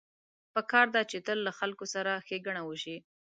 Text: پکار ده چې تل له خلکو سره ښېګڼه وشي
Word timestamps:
پکار 0.53 0.87
ده 0.95 1.01
چې 1.11 1.17
تل 1.25 1.37
له 1.47 1.51
خلکو 1.59 1.85
سره 1.93 2.11
ښېګڼه 2.25 2.61
وشي 2.65 2.97